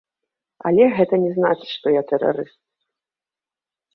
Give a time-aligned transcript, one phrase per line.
[0.67, 2.57] Але гэта не значыць, што я тэрарыст.